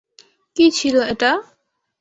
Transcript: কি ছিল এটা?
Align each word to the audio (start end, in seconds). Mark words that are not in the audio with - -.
কি 0.55 0.65
ছিল 0.77 0.95
এটা? 1.13 1.31